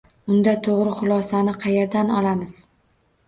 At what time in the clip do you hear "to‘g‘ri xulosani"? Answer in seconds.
0.67-1.53